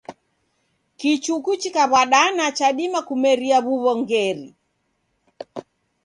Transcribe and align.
Kichuku 0.99 1.51
chikaw'adana 1.61 2.45
chadima 2.57 2.99
kumeria 3.07 3.57
w'uw'ongeri. 3.65 4.47